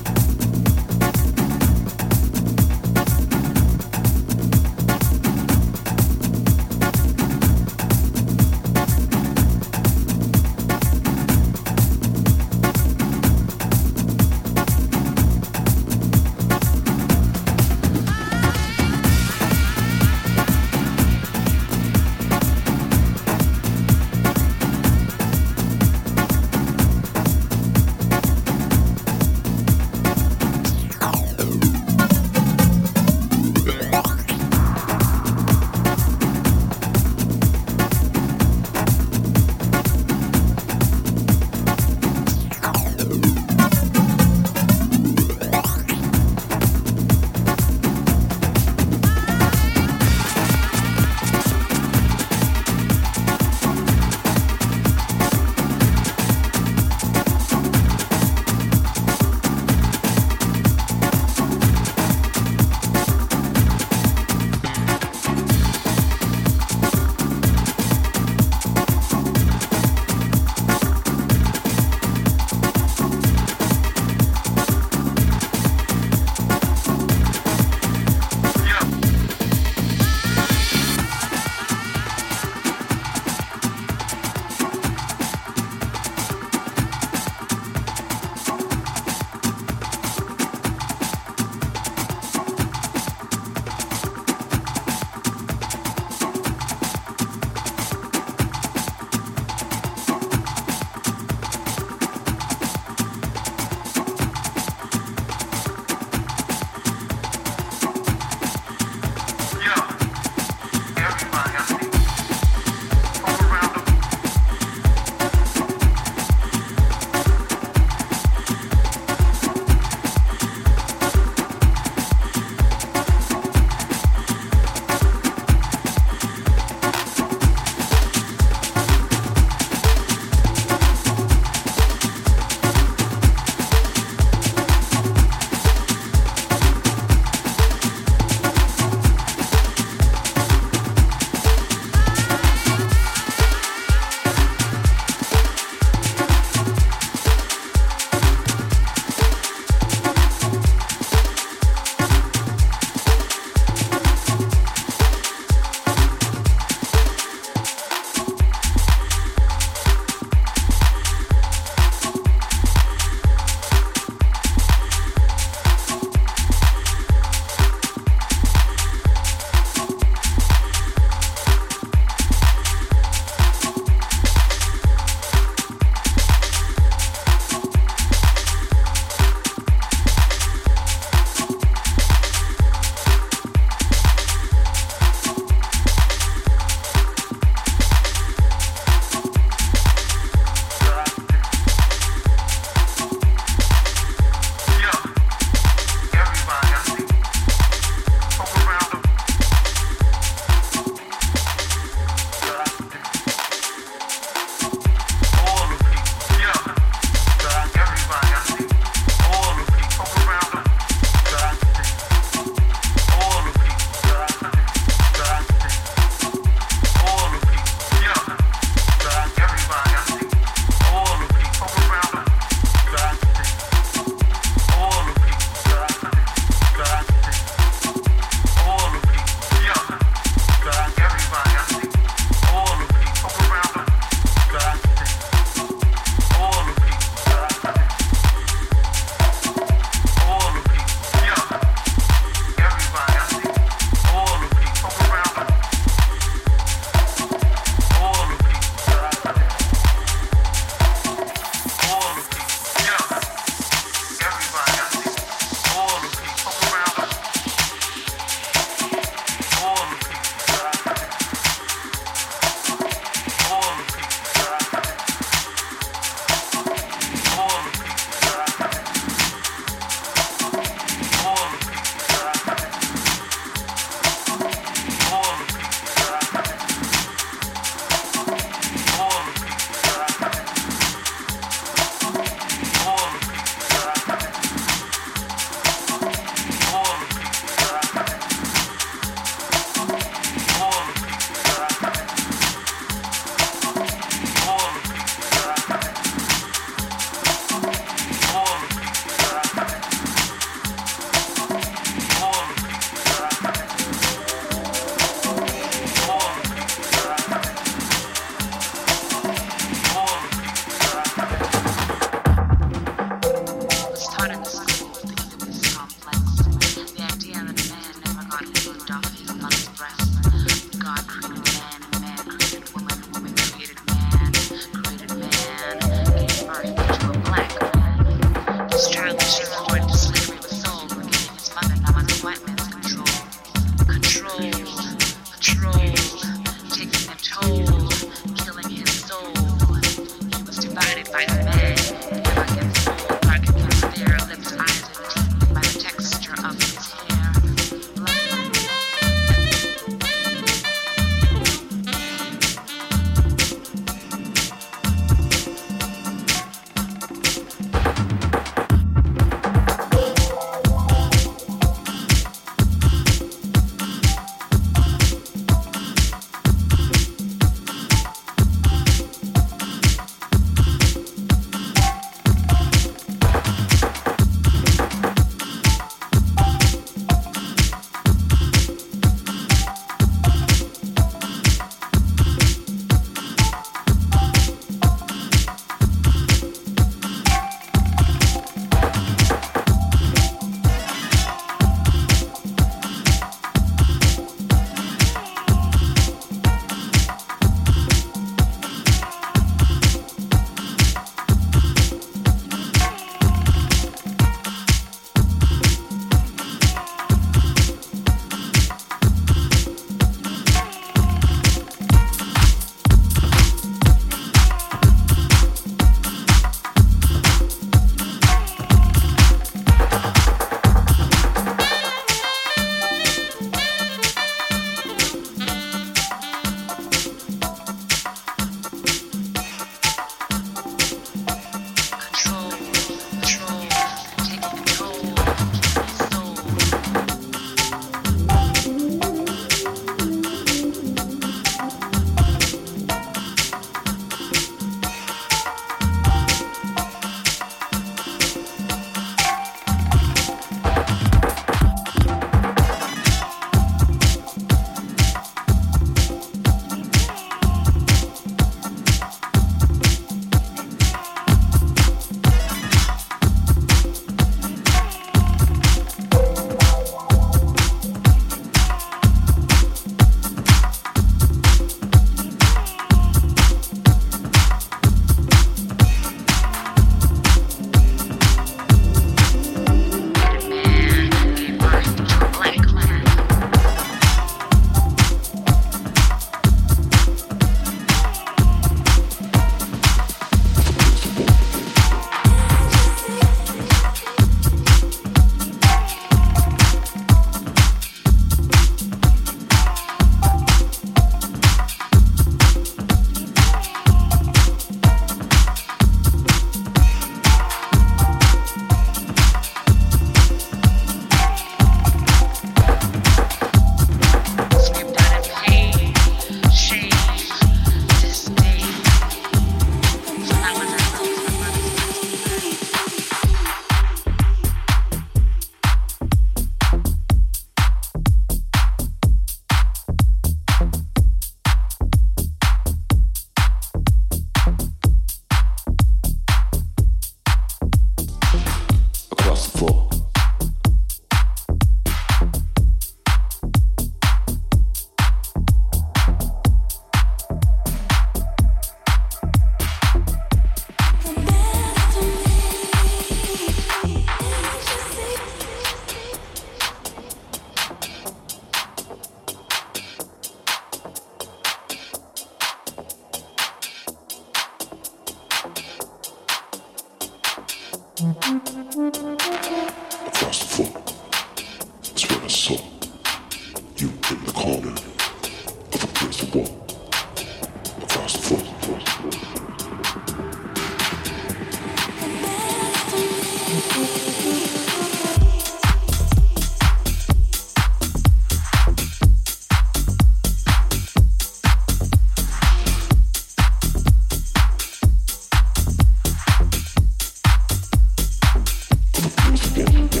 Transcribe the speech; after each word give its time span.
used 599.31 599.55
to 599.55 600.00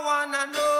Thank 0.00 0.77